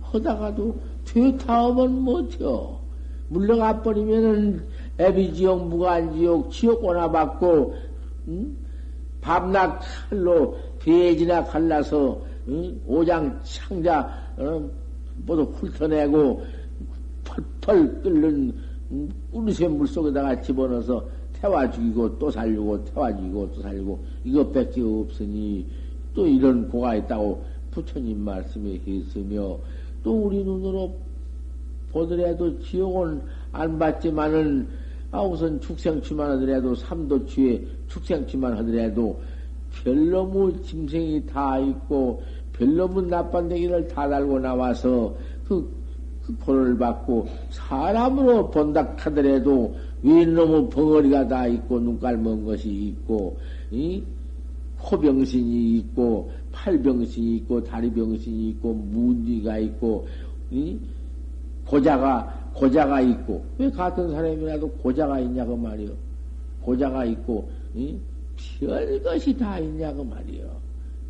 [0.00, 2.78] 하다가도 퇴타하면 못해요.
[3.28, 4.64] 물러가 버리면은
[4.98, 7.74] 애비지옥, 무간지옥, 지옥 오나 받고,
[8.28, 8.56] 응?
[9.20, 12.80] 밤낮 칼로 배지나 갈라서, 응?
[12.86, 14.70] 오장 창자, 어?
[15.26, 16.42] 모두 훑어내고,
[17.24, 18.54] 펄펄 끓는
[18.90, 19.08] 응?
[19.30, 21.04] 꿀새 물속에다가 집어넣어서
[21.34, 25.66] 태워 죽이고 또 살리고, 태워 죽이고 또 살리고, 이것밖에 없으니,
[26.14, 29.58] 또 이런 고가 있다고 부처님 말씀에 했으며,
[30.02, 30.94] 또 우리 눈으로
[31.92, 34.68] 보더라도 지옥은 안 받지만은
[35.10, 39.18] 아 우선 축생취만 하더라도 삼도취에 축생취만 하더라도
[39.82, 42.22] 별로무 짐승이 다 있고
[42.58, 45.14] 별로무 나빤데기를 다 달고 나와서
[45.46, 45.68] 그,
[46.24, 53.36] 그 벌을 받고 사람으로 본다 하더라도 윗놈의 벙어리가 다 있고 눈깔 먼 것이 있고
[53.70, 54.02] 이
[54.78, 60.06] 코병신이 있고 팔병신이 있고 다리병신이 있고 문디가 있고
[60.50, 60.78] 이
[61.66, 65.90] 고자가 고자가 있고 왜 같은 사람이라도 고자가 있냐고 말이요.
[66.62, 67.98] 고자가 있고 이
[68.58, 70.48] 별 것이 다 있냐고 말이요.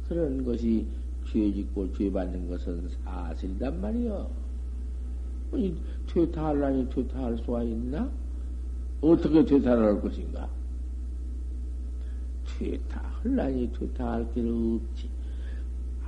[0.09, 0.87] 그런 것이
[1.31, 4.31] 죄 짓고 죄 받는 것은 사실이단 말이요.
[6.07, 8.11] 퇴타하려니 퇴타할 수가 있나?
[9.01, 10.49] 어떻게 퇴타를 할 것인가?
[12.47, 15.09] 퇴타하려니 퇴타할 길은 없지.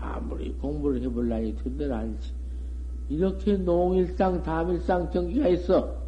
[0.01, 2.33] 아무리 공부를 해볼라니 된들 않지.
[3.11, 6.01] 이렇게 농일상, 담일상 경기가 있어.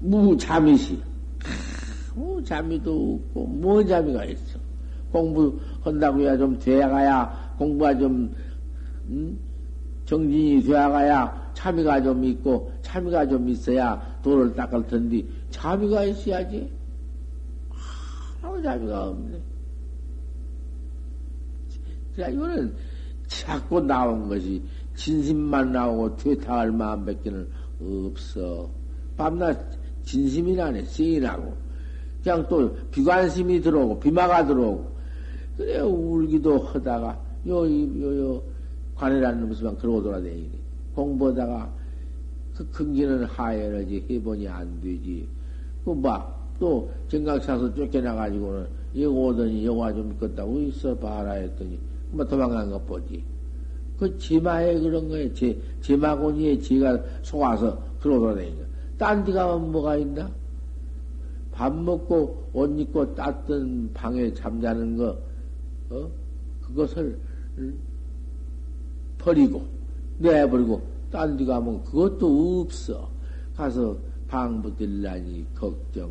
[0.00, 1.11] 무자미시.
[2.14, 4.58] 무자미도 없고, 뭐 자미가 있어.
[5.10, 8.34] 공부한다고 해야 좀 돼가야, 공부가 좀,
[9.08, 9.38] 음?
[10.04, 16.70] 정진이 돼가야, 참이가 좀 있고, 참이가 좀 있어야 도를 닦을 텐데, 참이가 있어야지.
[18.42, 19.40] 아무 자미가 없네.
[22.16, 22.74] 자, 이거는
[23.26, 24.62] 자꾸 나온 것이
[24.94, 27.48] 진심만 나오고 퇴타할 마음밖에는
[27.80, 28.68] 없어.
[29.16, 29.58] 밤낮
[30.04, 31.54] 진심이 나네, 쌩이 나고.
[32.22, 34.92] 그냥 또 비관심이 들어오고, 비마가 들어오고.
[35.56, 38.42] 그래, 울기도 하다가, 요, 요, 요,
[38.94, 40.50] 관이라는 놈수만 그러고 돌아다니네.
[40.94, 41.70] 공부하다가,
[42.54, 45.26] 그 큰기는 하해하지, 해보니 안 되지.
[45.84, 51.78] 그 막, 또, 정각 차서 쫓겨나가지고는, 이거 오더니 영화 좀 껐다고 있어 봐라 했더니,
[52.12, 53.24] 뭐 도망간 것 보지.
[53.98, 58.64] 그 지마에 그런 거에 제, 제마고니에 지가 속아서 들어오다니까.
[58.98, 60.30] 딴데 가면 뭐가 있나?
[61.62, 65.16] 밥 먹고 옷 입고 땄던 방에 잠자는 거,
[65.90, 66.10] 어?
[66.60, 67.16] 그것을
[69.16, 69.62] 버리고,
[70.18, 73.08] 내버리고, 딴 데 가면 그것도 없어.
[73.54, 73.96] 가서
[74.26, 76.10] 방 붙들라니 걱정,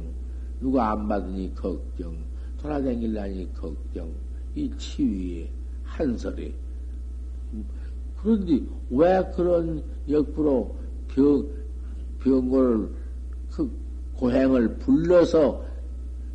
[0.61, 2.15] 누가 안 받으니 걱정,
[2.61, 4.09] 돌아다닐라니 걱정,
[4.55, 5.49] 이 치위에.
[5.83, 6.53] 한설이.
[8.21, 10.73] 그런데 왜 그런 역부로
[11.09, 11.45] 병,
[12.19, 13.00] 병고를, 그
[14.21, 15.65] 고행을 불러서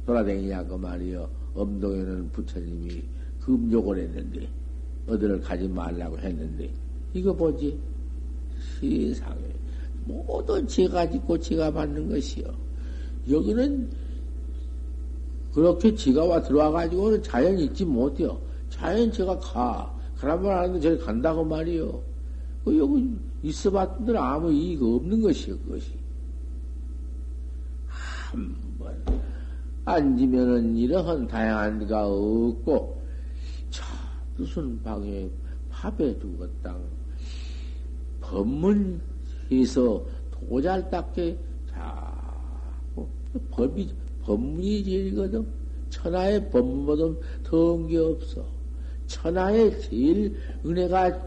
[0.07, 1.29] 돌아다니냐고 말이요.
[1.55, 3.01] 엄동에는 부처님이
[3.41, 4.49] 금욕을 했는데,
[5.07, 6.69] 어디를 가지 말라고 했는데,
[7.15, 7.79] 이거 보지?
[8.81, 9.39] 세상에.
[10.05, 12.45] 모두 지가 짓고 지가 받는 것이요.
[13.31, 13.89] 여기는
[15.55, 18.37] 그렇게 지가 와 들어와가지고는 자연 있지 못해요.
[18.69, 19.95] 자연 제가 가.
[20.19, 22.01] 그러면 하는데 저리 간다고 말이요.
[22.65, 23.09] 그 여기
[23.45, 26.06] 있어봤던들 아무 이익 없는 것이요, 그것이.
[28.37, 29.03] 한번
[29.87, 33.03] 앉으면은 이러한 다양한 데가 없고,
[33.71, 33.83] 저
[34.37, 35.31] 무슨 방에
[35.71, 36.77] 밥에 죽었다.
[38.21, 41.39] 법문해서 도잘 닦게
[41.71, 43.07] 자꾸
[43.51, 43.91] 법이
[44.23, 45.47] 법문이 제일거든.
[45.89, 48.45] 천하의 법문보다 더운 게 없어.
[49.07, 51.27] 천하의 제일 은혜가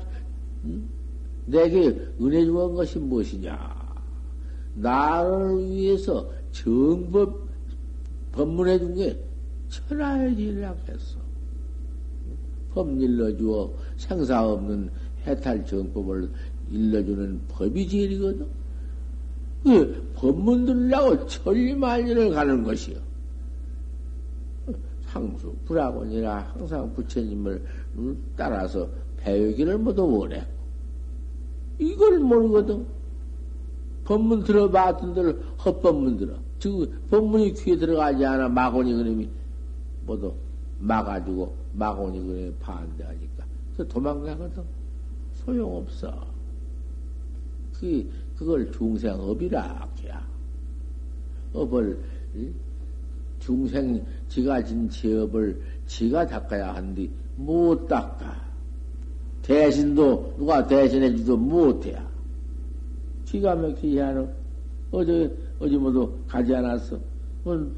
[1.46, 1.88] 내게
[2.22, 3.80] 은혜 주은 것이 무엇이냐?
[4.76, 7.48] 나를 위해서 정법
[8.32, 9.18] 법문해 준 게
[9.70, 11.18] 천하의 제일이라고 했어.
[12.74, 14.90] 법 일러 주어 생사 없는
[15.26, 16.30] 해탈 정법을
[16.72, 18.48] 일러주는 법이 제일이거든.
[19.64, 22.98] 그 법문 들으려고 천리만리를 가는 것이요.
[25.08, 27.64] 상수, 불학원이라 항상 부처님을
[28.36, 30.46] 따라서 배우기를 모두 원해.
[31.80, 32.86] 이걸 모르거든.
[34.10, 36.34] 법문 들어봤던들 헛법문 들어.
[36.58, 39.30] 즉, 법문이 귀에 들어가지 않아 마곤이 그림이
[40.04, 40.34] 모두
[40.80, 43.46] 막아주고 마곤이 그림이 반대하니까.
[43.76, 44.64] 그래서 도망가거든.
[45.36, 46.26] 소용없어.
[47.80, 50.28] 그, 그걸 중생업이라 해야.
[51.54, 52.00] 업을,
[53.38, 58.42] 중생, 지가 진 지업을 지가 닦아야 한디, 못 닦아.
[59.44, 62.09] 대신도 누가 대신해주도 못해야.
[63.30, 64.28] 기가 막히게 하는,
[64.92, 66.98] 어제, 어제 모두 가지 않았어.
[67.44, 67.76] 그,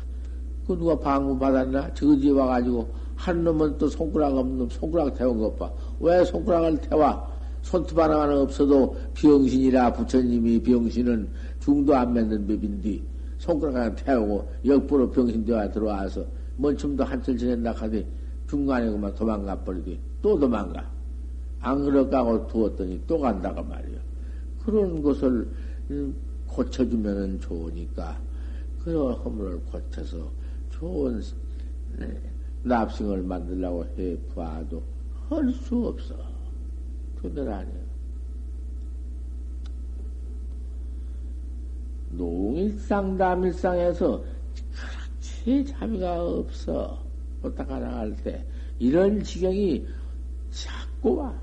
[0.66, 1.94] 그 누가 방문 받았나?
[1.94, 2.88] 저기 와가지고,
[3.18, 5.70] 한 놈은 또 손가락 없는 놈, 손가락 태운 것 봐.
[6.00, 7.30] 왜 손가락을 태워?
[7.62, 13.00] 손톱 하나가 없어도 병신이라 부처님이 병신은 중도 안 맺는 법인데
[13.38, 16.26] 손가락 하나 태우고 역부로 병신되어 들어와서
[16.58, 18.04] 먼춤도 한철 지낸다 하더니
[18.48, 20.84] 중간에 그만 도망가 버리더니 또 도망가.
[21.60, 24.11] 안 그럴까 하고 두었더니 또 간다고 말이야.
[24.66, 25.48] 그런 것을
[26.48, 28.20] 고쳐주면은 좋으니까
[28.84, 30.32] 그런 허물을 고쳐서
[30.72, 31.22] 좋은
[31.98, 32.22] 네,
[32.64, 34.84] 납승을 만들려고 해 봐도
[35.30, 36.16] 할 수 없어.
[37.22, 37.82] 그들 아니야.
[42.10, 44.24] 농일상, 남일상에서
[44.74, 47.02] 그렇지 자비가 없어.
[47.42, 48.46] 부탁하 나갈 때.
[48.80, 49.86] 이런 지경이
[50.52, 51.34] 자꾸 와.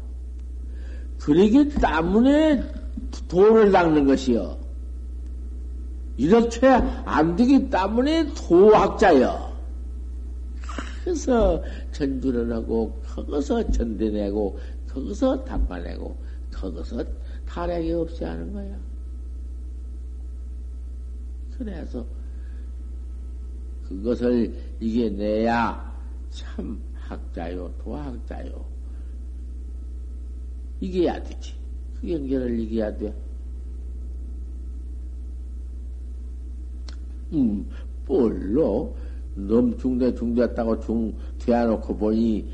[1.19, 2.63] 그러기 때문에
[3.29, 4.59] 도를 닦는 것이요.
[6.16, 9.57] 이렇게 안 되기 때문에 도학자요.
[11.05, 16.16] 그래서 전주를 하고, 거기서 전대내고, 거기서 닦아내고,
[16.53, 17.05] 거기서
[17.47, 18.77] 타락이 없이 하는 거야.
[21.57, 22.05] 그래서
[23.88, 25.97] 그것을 이겨내야
[26.31, 28.64] 참 학자요, 도학자요.
[30.81, 31.58] 이겨야 되지.
[32.01, 33.15] 그 연결을 이겨야 돼.
[37.33, 37.69] 음,
[38.07, 38.97] 뭘로?
[39.35, 42.49] 넘 중대 중대했다고 중, 대야놓고 보니,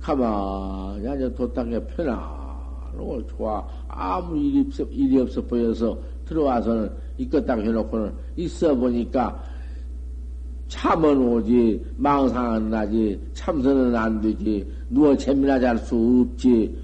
[0.00, 3.66] 가만히 앉아 도땅에 편안하고 좋아.
[3.88, 9.42] 아무 일이 없어, 일이 없어 보여서 들어와서는 이껏 딱 해놓고는 있어 보니까
[10.68, 16.74] 참은 오지, 망상은 나지, 참선은 안 되지, 누워 재미나 잘 수 없지.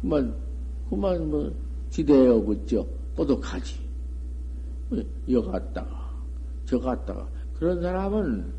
[0.00, 0.32] 그만,
[0.90, 1.52] 그만 뭐,
[1.88, 2.84] 기대어 붙죠.
[3.14, 3.78] 뽀득하지.
[5.30, 6.10] 여 갔다가,
[6.64, 7.28] 저 갔다가.
[7.54, 8.52] 그런 사람은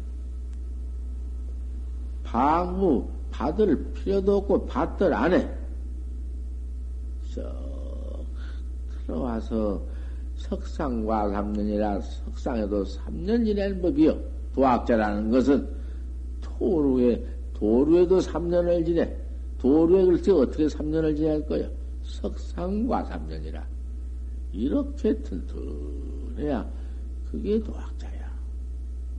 [2.23, 5.49] 방무 받을 필요도 없고 받들 안 해.
[7.23, 7.43] 썩
[9.05, 9.81] 들어와서
[10.37, 14.17] 석상과 3년이라 석상에도 3년 지낸 법이요.
[14.55, 15.67] 도학자라는 것은
[16.39, 19.17] 도루에, 도루에도 3년을 지내.
[19.59, 21.67] 도루에 글쎄 어떻게 3년을 지낼 거야?
[22.11, 23.63] 석상과 3년이라.
[24.51, 26.69] 이렇게 튼튼해야
[27.29, 28.31] 그게 도학자야.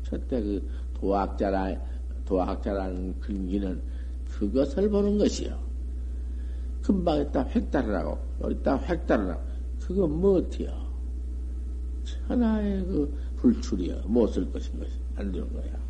[0.03, 1.75] 첫째 그 도학자라,
[2.27, 3.83] 도학자라는 근기는
[4.29, 5.59] 그것을 보는 것이요.
[6.83, 9.53] 금방 있다 획달으라고, 여기다 획달으라고.
[9.81, 10.83] 그거 뭐어때요
[12.05, 14.03] 천하의 그 불출이여.
[14.07, 15.83] 못쓸 것인 것이 안 되는 거야.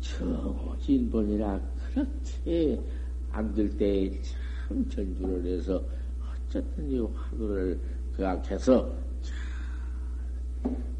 [0.00, 1.60] 정진본이라
[1.94, 2.80] 그렇게
[3.32, 5.82] 안될때참 전주를 해서
[6.46, 7.80] 어쨌든 이 화두를
[8.16, 8.92] 그악해서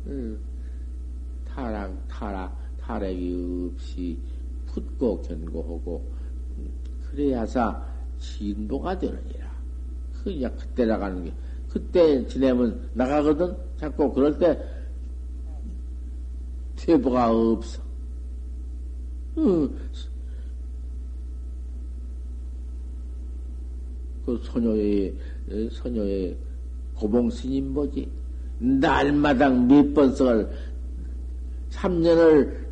[0.07, 0.39] 음,
[1.47, 4.19] 타락, 타락, 타락이 없이
[4.67, 6.05] 붙고 견고하고
[6.59, 6.71] 음,
[7.11, 7.87] 그래야사
[8.19, 9.53] 진보가 되느니라.
[10.25, 11.33] 그냥 그때 나가는 게
[11.69, 13.57] 그때 지내면 나가거든.
[13.77, 14.59] 자꾸 그럴 때
[16.77, 17.83] 퇴보가 없어.
[19.37, 19.69] 어,
[24.25, 25.15] 그 소녀의,
[25.71, 26.37] 소녀의
[26.95, 28.09] 고봉 스님 뭐지?
[28.59, 30.49] 날마당 몇번 썩을
[31.71, 32.63] 3년을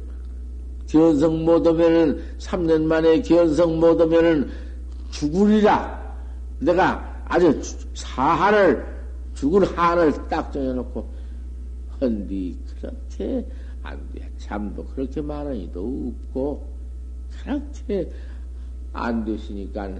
[0.86, 4.50] 견성 못하면은 3년 만에 견성 못하면은
[5.10, 6.00] 죽으리라.
[6.60, 7.60] 내가 아주
[7.94, 8.84] 사한을
[9.34, 11.08] 죽을 한을 딱 정해놓고
[12.00, 13.46] 헌디 그렇게
[13.82, 14.30] 안 돼.
[14.38, 16.66] 잠도 그렇게 많으니도 없고
[17.42, 18.10] 그렇게
[18.92, 19.94] 안 되시니까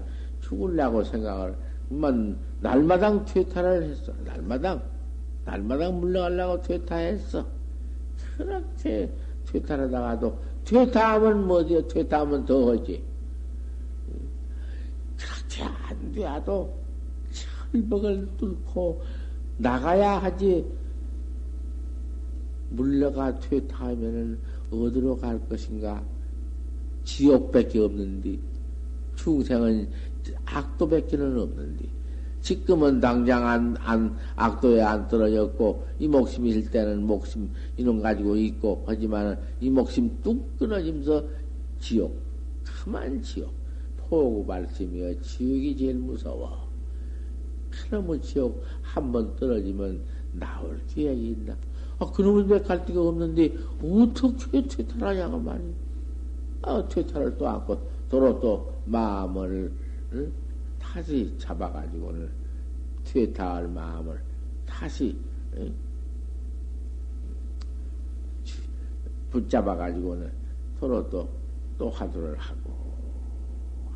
[0.51, 1.57] 죽을라고 생각을
[1.89, 4.13] 그만 날마당 퇴타를 했어.
[4.25, 4.83] 날마당
[5.45, 7.47] 날마당 물러가려고 퇴타했어.
[8.37, 9.11] 그렇게
[9.47, 11.87] 퇴타하다가도 퇴타하면 뭐지?
[11.89, 13.03] 퇴타하면 더 하지.
[15.17, 16.79] 그렇게 안 돼도
[17.73, 19.03] 철벽을 뚫고
[19.59, 20.67] 나가야 하지.
[22.71, 24.39] 물러가 퇴타하면은
[24.71, 26.03] 어디로 갈 것인가?
[27.03, 28.39] 지옥밖에 없는데,
[29.17, 29.91] 중생은
[30.45, 31.87] 악도밖에는 없는데,
[32.41, 36.09] 지금은 당장 안, 안, 악도에 안 떨어졌고, 이
[36.47, 41.25] 있을 때는 목심, 이놈 가지고 있고, 하지만은 이 목심 뚝 끊어지면서
[41.79, 42.17] 지옥,
[42.65, 43.53] 그만 지옥,
[43.97, 46.69] 포구 발심이여 지옥이 제일 무서워.
[47.71, 50.01] 그러면 지옥 한 번 떨어지면
[50.33, 51.57] 나올 계획이 있나?
[51.99, 55.75] 아, 그놈은 왜갈 데가 없는데, 어떻게 퇴탈하냐고 말이야.
[56.63, 59.71] 아, 퇴탈을 또 안고, 도로 또 마음을,
[60.13, 60.33] 응?
[60.81, 62.31] 다시 잡아가지고는,
[63.05, 64.21] 퇴탈할 마음을
[64.67, 65.17] 다시,
[65.57, 65.73] 응?
[69.31, 70.31] 붙잡아가지고는,
[70.79, 71.29] 도로 또,
[71.79, 72.73] 또 화두를 하고,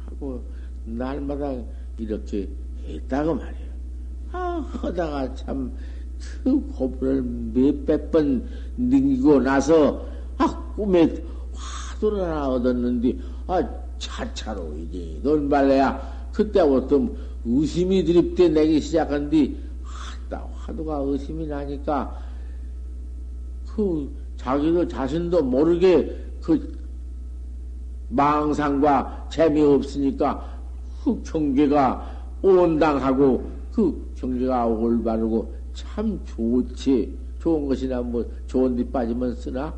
[0.05, 0.45] 하고,
[0.85, 1.53] 날마다
[1.99, 2.49] 이렇게
[2.87, 3.69] 했다고 말이야.
[4.33, 5.75] 아, 하다가 참,
[6.43, 10.07] 그 고분을 몇백 번 능기고 나서,
[10.39, 17.09] 아, 꿈에 화두를 하나 얻었는데, 아, 차차로 이제, 논발래야, 그때부터
[17.45, 22.19] 의심이 드립대 내기 시작한 뒤, 하다, 화두가 의심이 나니까,
[23.75, 26.77] 그, 자기도 자신도 모르게 그
[28.09, 30.59] 망상과 재미없으니까
[31.03, 32.11] 그 경계가
[32.43, 37.25] 온당하고 그 경계가 올바르고 참 좋지.
[37.41, 39.75] 좋은 것이나 뭐 좋은 데 빠지면 쓰나?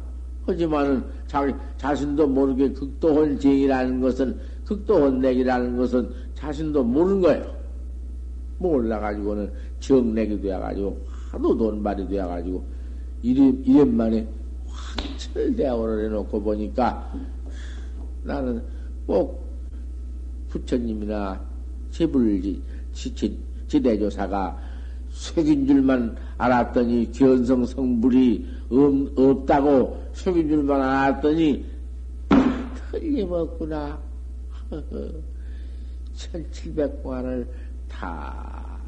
[0.47, 7.57] 하지만은 자기 자신도 모르게 극도혼쟁이라는 것은 극도혼내기라는 것은 자신도 모르는 거예요.
[8.59, 10.99] 몰라가지고는 정내기 되어가지고
[11.31, 12.65] 하도 돈발이 되어가지고
[13.23, 14.27] 이름 이름만에
[14.67, 17.13] 확철대오를 해놓고 보니까
[18.23, 18.63] 나는
[19.07, 19.45] 꼭
[20.49, 21.41] 부처님이나
[21.91, 22.63] 제불지
[23.67, 24.59] 지대조사가
[25.17, 31.65] 속인 줄만 알았더니 견성 성불이 없, 없다고 속인 줄만 알았더니
[32.91, 33.99] 틀림없구나.
[36.17, 37.47] 1700관을
[37.89, 38.79] 다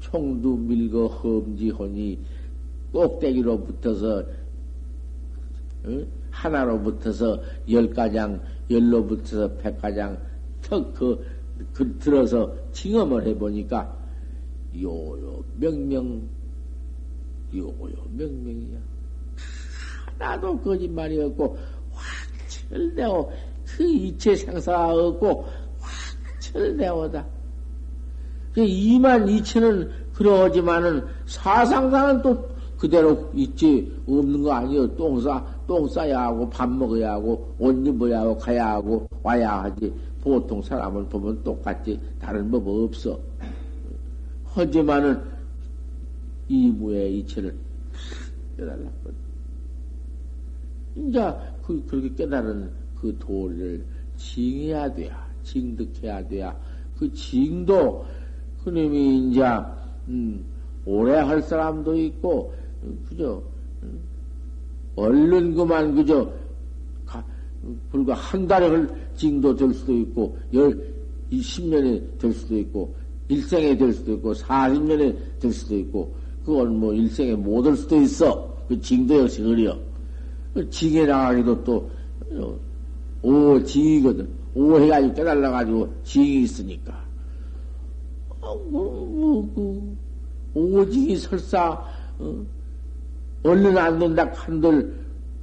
[0.00, 2.18] 총두 밀고 험지하니
[2.92, 4.24] 꼭대기로 붙어서
[6.30, 10.18] 하나로 붙어서 열가장 열로 붙어서 백가장
[10.62, 11.24] 턱그
[11.72, 13.95] 그 들어서 징험을 해보니까
[14.82, 16.22] 요요 명명
[17.54, 18.78] 요요 명명이야.
[20.18, 21.58] 하나도 거짓말이었고
[21.92, 23.30] 확철대오
[23.64, 25.46] 그 이체 생사가 없고
[25.80, 27.26] 확철대오다.
[28.54, 32.48] 그 이만 이체는 그러지만은 사상사는 또
[32.78, 34.86] 그대로 있지 없는 거 아니요.
[34.96, 39.92] 똥 싸, 똥 싸야 하고 밥 먹어야 하고 옷 입어야 하고 가야 하고 와야 하지.
[40.22, 43.18] 보통 사람을 보면 똑같지 다른 법 없어.
[44.56, 45.22] 하지만은
[46.48, 47.54] 이무의 이체를
[48.56, 49.14] 깨달았거든.
[50.96, 53.84] 이제 그, 그렇게 깨달은 그 도리를
[54.16, 56.58] 징해야 돼야, 징득해야 돼야.
[56.98, 58.06] 그 징도
[58.64, 59.42] 그님이 이제,
[60.08, 60.42] 음,
[60.86, 62.54] 오래 할 사람도 있고,
[63.10, 63.42] 그저,
[63.82, 64.00] 음,
[64.96, 66.32] 얼른 그만 그저,
[67.90, 70.94] 불과 한 달에 할 징도 될 수도 있고, 열,
[71.30, 72.94] 10년이 될 수도 있고,
[73.28, 76.14] 일생에 될 수도 있고, 40년에 될 수도 있고,
[76.44, 78.54] 그건 뭐 일생에 못 올 수도 있어.
[78.68, 79.76] 그 징도 역시 어려.
[80.54, 81.90] 그 징에 나가기도 또,
[82.32, 82.58] 어,
[83.22, 84.28] 오, 징이거든.
[84.54, 86.92] 오 해가지고 깨달아가지고 징이 있으니까.
[88.40, 89.96] 아, 뭐, 뭐, 그,
[90.58, 91.72] 오징이 설사,
[92.18, 92.46] 어,
[93.42, 94.94] 얼른 안 된다 한들,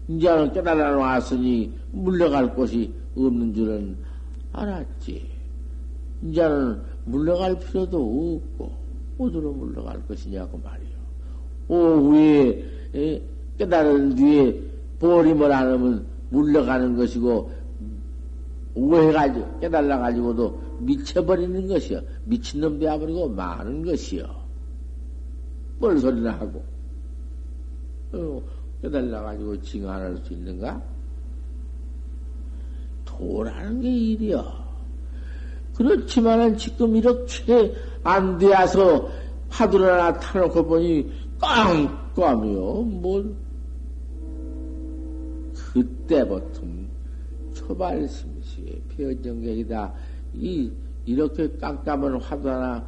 [0.07, 3.95] 이제는 깨달아 놨으니 물러갈 곳이 없는 줄은
[4.53, 5.29] 알았지.
[6.23, 8.71] 이제는 물러갈 필요도 없고,
[9.17, 10.93] 어디로 물러갈 것이냐고 말이요.
[11.67, 13.21] 오후에
[13.57, 14.61] 깨달은 뒤에
[14.99, 17.51] 버림을 안 하면 물러가는 것이고,
[18.75, 22.01] 오해가지고, 깨달아가지고도 미쳐버리는 것이요.
[22.25, 24.25] 미친놈 되어버리고 많은 것이요.
[25.79, 26.63] 뭘 소리나 하고.
[28.13, 28.41] 어,
[28.81, 30.81] 깨달아가지고 징한할 수 있는가?
[33.05, 34.62] 도라는 게 일이요.
[35.75, 39.09] 그렇지만은 지금 이렇게 안 되어서
[39.49, 42.81] 화두를 하나 타놓고 보니 깜깜이요.
[42.83, 43.33] 뭘.
[45.53, 46.61] 그때부터
[47.53, 49.93] 초발 심시의 표정객이다.
[50.33, 50.71] 이,
[51.05, 52.85] 이렇게 깜깜한 화두 하나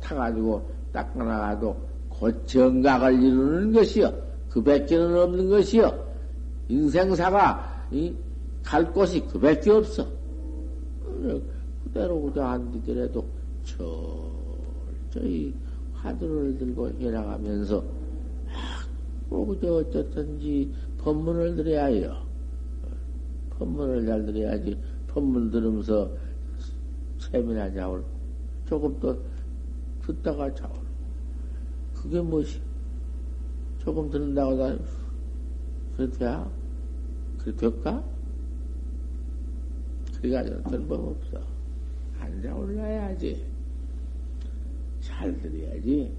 [0.00, 1.76] 타가지고 닦아나가도
[2.08, 4.12] 곧 정각을 이루는 것이요.
[4.48, 6.06] 그 밖에는 없는 것이요.
[6.68, 8.14] 인생사가, 이,
[8.62, 10.06] 갈 곳이 그 밖에 없어.
[11.96, 13.26] 그대로 그저 앉으더라도
[13.64, 15.54] 철저히
[15.94, 17.78] 화두를 들고 해나가면서,
[18.48, 18.86] 아,
[19.30, 22.22] 뭐 그저 어쨌든지 법문을 들어야 해요.
[23.50, 24.78] 법문을 잘 들어야지.
[25.08, 26.10] 법문 들으면서
[27.18, 28.04] 세미나 자올.
[28.66, 29.16] 조금 더
[30.02, 30.74] 듣다가 자올.
[31.94, 32.60] 그게 무엇이?
[33.78, 34.76] 조금 듣는다고 다,
[35.96, 36.50] 그렇대야?
[37.38, 38.04] 그래 될까?
[40.20, 41.55] 그래가지고 들법 없어.
[42.36, 43.42] 앉아 올라야지.
[45.00, 46.12] 잘 들어야지.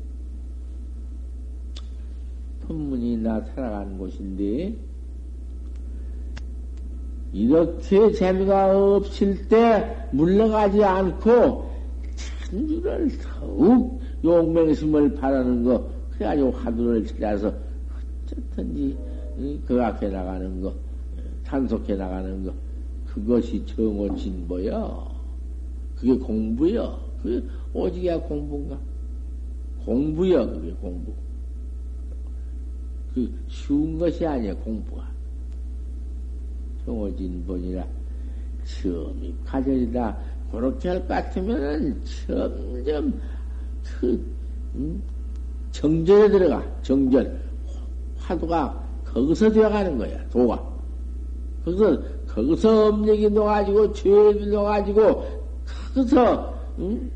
[2.65, 4.75] 법문이 나타나간 곳인데,
[7.33, 11.69] 이렇게 재미가 없을 때 물러가지 않고
[12.49, 17.53] 천주를 더욱 용맹심을 바라는 거, 그래가지고 화두를 찾아서
[18.25, 18.97] 어쨌든지
[19.67, 20.73] 그악해 나가는 거,
[21.45, 22.53] 탄속해 나가는 거,
[23.05, 25.16] 그것이 정오 진보여.
[25.99, 26.99] 그게 공부여.
[27.21, 28.79] 그게 오직이야 공부인가?
[29.85, 31.13] 공부여, 그게 공부.
[33.13, 35.07] 그 쉬운 것이 아니야, 공부가.
[36.85, 37.85] 정오진본이라
[38.63, 40.17] 처음이 가절이다.
[40.51, 43.19] 그렇게 할 것 같으면은 점점
[43.99, 44.25] 그
[44.75, 45.01] 음?
[45.71, 47.41] 정절에 들어가 정절
[48.17, 50.63] 화두가 거기서 되어가는 거야 도가
[51.65, 55.36] 거기서 거기서 업력이 놓아지고 죄이 놓아지고
[55.93, 57.11] 거기서 음?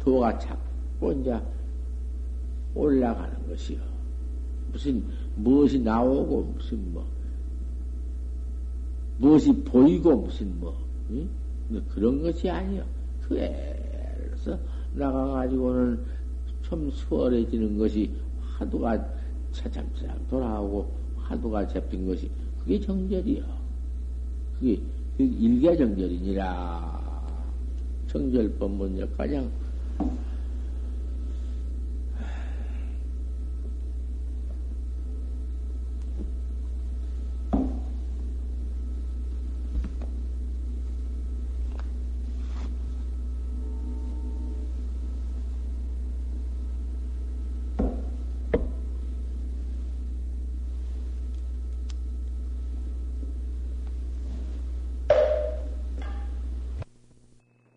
[0.00, 1.38] 도가 자꾸 이제
[2.74, 3.78] 올라가는 것이요
[4.72, 5.04] 무슨
[5.36, 7.04] 무엇이 나오고 무슨 뭐
[9.18, 10.76] 무엇이 보이고 무슨 뭐
[11.10, 11.28] 응?
[11.94, 12.84] 그런 것이 아니요.
[13.28, 14.58] 그래서
[14.94, 16.04] 나가가지고는
[16.62, 19.04] 좀 수월해지는 것이 화두가
[19.52, 22.30] 차참차참 돌아오고 화두가 잡힌 것이
[22.60, 23.44] 그게 정절이요.
[24.58, 24.80] 그게
[25.18, 27.01] 일개 정절이니라.
[28.12, 29.50] 정결법문 역가장